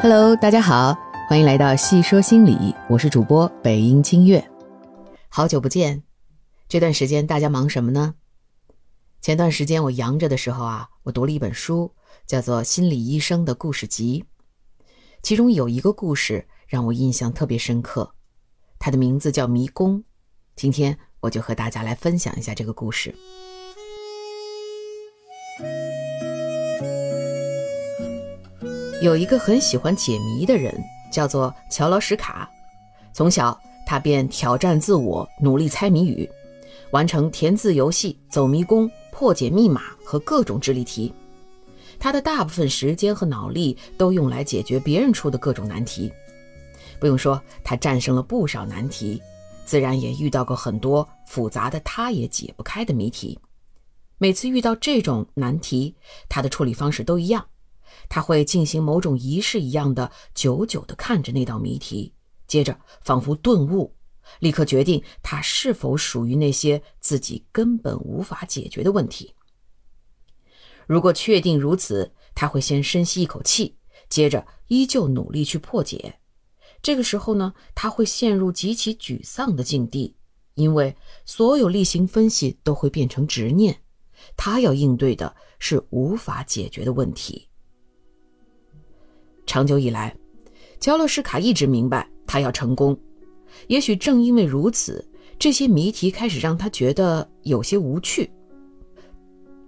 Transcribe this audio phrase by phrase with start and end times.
[0.00, 0.96] Hello，大家好，
[1.28, 4.48] 欢迎来到细说心理，我是主播北音清月。
[5.28, 6.04] 好久不见，
[6.68, 8.14] 这段时间大家忙什么呢？
[9.20, 11.92] 前段时间我阳着的时候啊，我读了一本书，
[12.28, 14.24] 叫做《心理医生的故事集》，
[15.20, 18.14] 其中有一个故事让我印象特别深刻，
[18.78, 19.98] 它的名字叫《迷宫》。
[20.54, 23.12] 今天我就和大家来分享一下这个故事。
[29.00, 30.74] 有一个很喜欢解谜的人，
[31.12, 32.50] 叫做乔劳什卡。
[33.12, 36.28] 从小，他便挑战自我，努力猜谜语，
[36.90, 41.14] 完成填字游戏、走迷宫、破解密码和各种智力题。
[41.96, 46.12] 他的大部分时间和脑力都用来解决别人出的各种难题。
[46.98, 49.22] 不用说，他战胜了不少难题，
[49.64, 53.38] 自然也遇到过很多复杂的他也解不开的谜题。
[54.18, 55.94] 每次遇到这种难题，
[56.28, 57.46] 他的处理方式都一样。
[58.08, 62.14] 他会进行某种仪式一样的，久久地看着那道谜题，
[62.46, 63.94] 接着仿佛顿悟，
[64.40, 69.34] 立刻决定它是否属于那些自己根本无法解决的问题。
[70.86, 73.76] 如果确定如此，他会先深吸一口气，
[74.08, 76.20] 接着依旧努力去破解。
[76.80, 80.16] 这个时候呢，他会陷入极其沮丧的境地，
[80.54, 83.82] 因为所有例行分析都会变成执念，
[84.36, 87.47] 他要应对的是无法解决的问题。
[89.48, 90.14] 长久以来，
[90.78, 92.94] 乔洛什卡一直明白他要成功。
[93.68, 95.02] 也许正因为如此，
[95.38, 98.30] 这些谜题开始让他觉得有些无趣。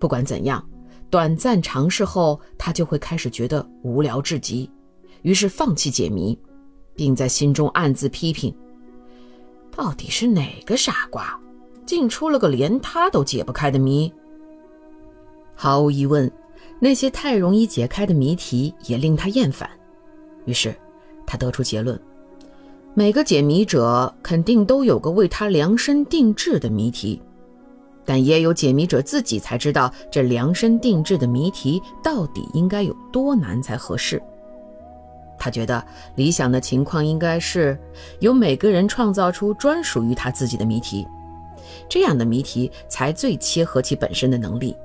[0.00, 0.68] 不管怎样，
[1.08, 4.68] 短暂尝试后，他就会开始觉得无聊至极，
[5.22, 6.36] 于是放弃解谜，
[6.96, 8.52] 并在心中暗自批评：
[9.70, 11.40] 到底是哪个傻瓜，
[11.86, 14.12] 竟出了个连他都解不开的谜？
[15.54, 16.28] 毫无疑问。
[16.80, 19.68] 那些太容易解开的谜题也令他厌烦，
[20.44, 20.74] 于是
[21.26, 22.00] 他得出结论：
[22.94, 27.20] 每个解谜者肯定都有个为他量身定制的谜题，
[28.04, 34.22] 但也有解谜者自己才知道这量身定制的谜题到底应该有多难才合适。
[35.36, 37.78] 他觉得理想的情况应该是
[38.20, 41.06] 由每个人创造出专属于他自己的谜题，
[41.88, 44.76] 这样的谜题才最切合其本身的能力。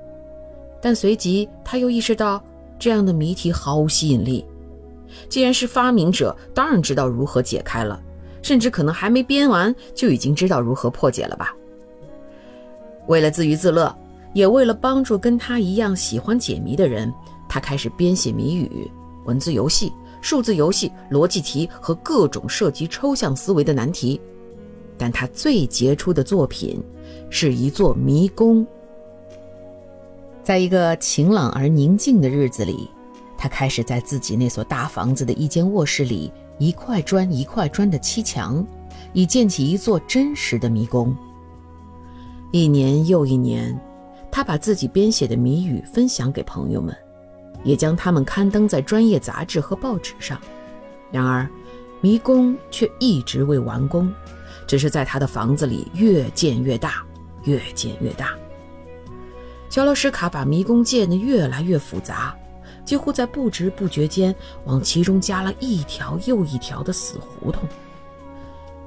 [0.83, 2.43] 但随即他又意识到，
[2.77, 4.43] 这样的谜题毫无吸引力。
[5.29, 7.97] 既然是发明者，当然知道如何解开了，
[8.41, 11.55] 甚至可能还没编完就已经知道如何破解了吧。
[13.07, 13.95] 为了自娱自乐，
[14.33, 17.13] 也为了帮助跟他一样喜欢解谜的人，
[17.47, 18.91] 他开始编写谜语、
[19.23, 19.89] 文字游戏、
[20.19, 24.19] 数字游戏、逻辑题和各种涉及抽象思维的难题。
[24.97, 26.83] 但他最杰出的作品，
[27.29, 28.67] 是一座迷宫。
[30.43, 32.89] 在一个晴朗而宁静的日子里，
[33.37, 38.65] 他开始在自己那所大房子的一间卧室里，一块砖一块砖的砌墙，
[39.13, 41.15] 以建起一座真实的迷宫。
[42.51, 43.79] 一年又一年，
[44.29, 46.93] 他把自己编写的谜语分享给朋友们，
[47.63, 50.37] 也将它们刊登在专业杂志和报纸上。
[51.09, 51.49] 然而，
[52.01, 54.13] 迷宫却一直未完工，
[54.67, 57.01] 只是在他的房子里越建越大，
[57.45, 58.35] 越建越大。
[59.73, 62.37] 乔洛什卡把迷宫建得越来越复杂，
[62.85, 64.35] 几乎在不知不觉间
[64.65, 67.67] 往其中加了一条又一条的死胡同。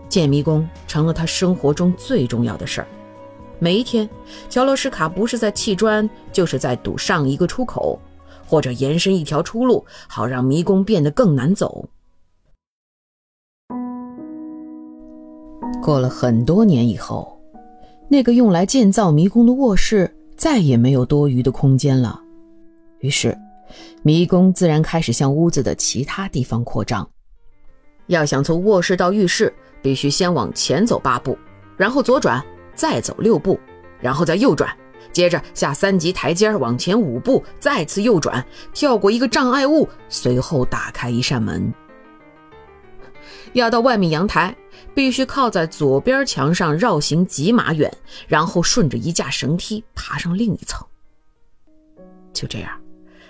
[0.08, 2.86] 建迷宫成了他生活中最重要的事儿。
[3.58, 4.08] 每一天，
[4.48, 7.98] 乔洛什卡不是在砌砖，就是在堵上一个出口，
[8.46, 11.88] 或者延伸一条出路，好让迷宫变得更难走。
[15.82, 17.41] 过了很多年以后，
[18.08, 20.12] 那个用来建造迷宫的卧室。
[20.36, 22.20] 再也没有多余的空间了，
[23.00, 23.36] 于是
[24.02, 27.08] 迷宫自然开始向屋子的其他地方扩张。
[28.06, 29.52] 要想从卧室到浴室，
[29.82, 31.36] 必须先往前走八步，
[31.76, 32.44] 然后左转，
[32.75, 33.58] 再走六步，
[33.98, 34.70] 然后再右转，
[35.10, 41.72] 接着下三级台阶往前五步，再次右转，跳过一个障碍物，随后打开一扇门。
[43.58, 44.56] 要到外面阳台。
[44.94, 47.91] 必须靠在左边墙上绕行几码远，
[48.26, 50.87] 然后顺着一架绳梯爬上另一层。
[52.32, 52.81] 就这样，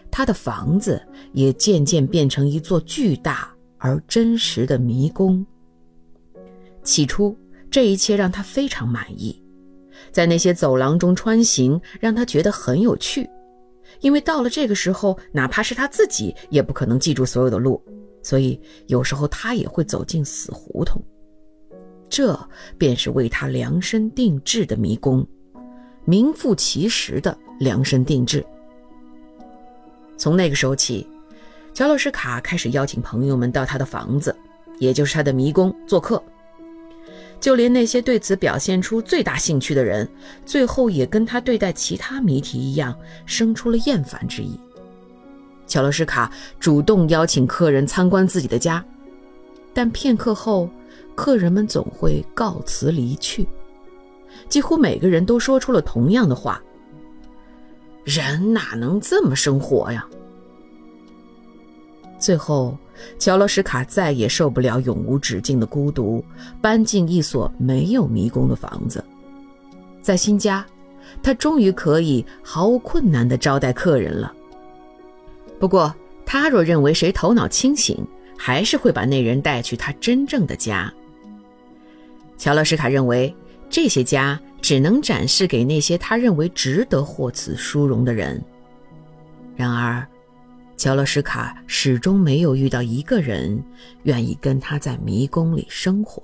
[0.08, 1.00] 他的房子
[1.32, 5.44] 也渐渐变成一座巨大而真实的迷宫。
[6.84, 7.36] 起初，
[7.68, 9.42] 这一切让他非常满意，
[10.12, 13.28] 在那些走廊中穿行让他觉得很有趣，
[14.00, 17.82] 因为到了这个时候，哪怕是他自己也不可能记住所有的路，
[18.26, 21.00] 所以有时候他也会走进死胡同。
[22.08, 22.36] 这
[22.76, 25.24] 便是为他量身定制的迷宫，
[26.04, 28.44] 名副其实的量身定制。
[30.16, 31.06] 从那个时候起，
[31.72, 34.34] 乔洛什卡开始邀请朋友们到他的房子，
[34.80, 36.20] 也就是他的迷宫做客。
[37.38, 40.08] 就连那些对此表现出最大兴趣的人，
[40.44, 44.58] 最后也跟他对待其他谜题一样，生出了厌烦之意。
[45.66, 48.84] 乔洛什卡主动邀请客人参观自己的家，
[49.74, 50.68] 但片刻后，
[51.14, 53.46] 客人们总会告辞离去。
[54.48, 56.62] 几乎每个人都说出了同样的话
[58.04, 60.06] ：“人哪能这么生活呀？”
[62.18, 62.76] 最后。
[63.18, 66.24] 乔罗什卡再也受不了永无止境的孤独，
[66.62, 69.04] 搬进一所没有迷宫的房子。
[70.00, 70.64] 在新家，
[71.22, 74.32] 他终于可以毫无困难地招待客人了。
[75.58, 75.94] 不过，
[76.24, 78.06] 他若认为谁头脑清醒，
[78.36, 80.92] 还是会把那人带去他真正的家。
[82.36, 83.34] 乔罗什卡认为，
[83.70, 88.42] 这些家只能展示给那些他认为值得获此殊荣的人。
[89.56, 90.06] 然而，
[90.76, 93.58] 乔洛什卡始终没有遇到一个人
[94.02, 96.22] 愿意跟他在迷宫里生活。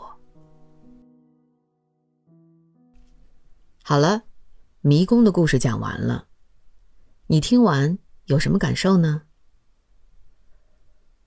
[3.83, 4.23] 好了，
[4.83, 6.27] 迷宫的故事讲完了，
[7.27, 7.99] 你听完
[8.33, 9.25] 有什么感受呢？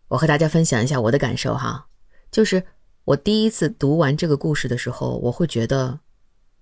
[0.07, 1.87] 我和大家分享一下我的感受哈，
[2.31, 2.65] 就是
[3.03, 5.99] 我第一次读完这个故事的时候，我会觉得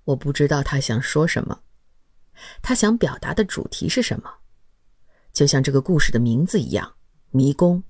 [0.03, 1.61] 我不知道他想说什么，
[2.61, 4.29] 他想表达的主题是什么。
[5.31, 6.93] 就像这个故事的名字一样，
[7.31, 7.81] 迷宫，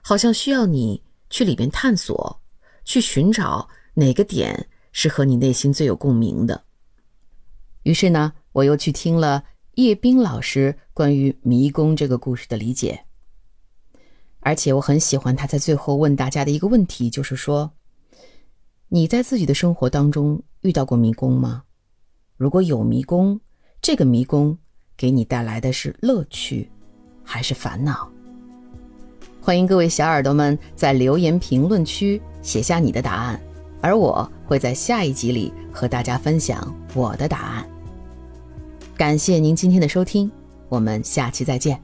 [0.00, 2.40] 好像需要你去里边探索，
[2.82, 6.64] 去寻找哪个点是和你内心最有共鸣的。
[7.82, 9.44] 于是呢，我又去听了
[9.76, 13.04] 叶冰老师关于迷宫这个故事的理解，
[14.40, 17.70] 而且我很喜欢他在最后问大家的一个问题，就是说，
[18.88, 21.64] 你在自己的生活当中遇到过迷宫吗？
[22.38, 23.38] 如果有迷宫，
[23.80, 24.58] 这个迷宫。
[24.96, 26.70] 给你带来的是乐趣，
[27.22, 28.10] 还是烦恼？
[29.42, 33.38] 欢迎各位小耳朵们在留言评论区写下你的答案，
[33.82, 37.75] 而我会在下一集里和大家分享我的答案。
[38.96, 40.30] 感谢您今天的收听，
[40.70, 41.78] 我们下期再见。